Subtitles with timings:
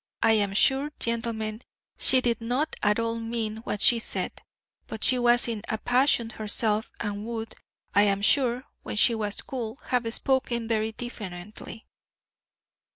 [0.23, 1.61] I am sure, gentlemen,
[1.95, 4.41] she did not at all mean what she said,
[4.87, 7.53] but she was in a passion herself and would,
[7.93, 11.85] I am sure, when she was cool, have spoken very differently."